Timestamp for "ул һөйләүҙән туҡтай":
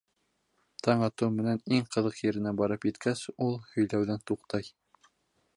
3.49-4.75